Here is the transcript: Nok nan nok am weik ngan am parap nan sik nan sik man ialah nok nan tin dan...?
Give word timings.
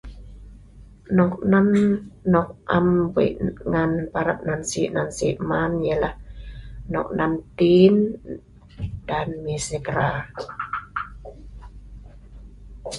Nok 1.17 1.33
nan 1.51 1.65
nok 2.33 2.47
am 2.75 2.87
weik 3.13 3.35
ngan 3.71 3.91
am 4.01 4.09
parap 4.13 4.39
nan 4.47 4.61
sik 4.71 4.89
nan 4.95 5.09
sik 5.17 5.35
man 5.49 5.71
ialah 5.87 6.15
nok 6.93 7.07
nan 7.17 7.33
tin 7.57 7.95
dan...? 9.07 9.29